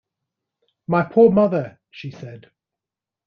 [0.87, 2.49] “My poor mother!” she said.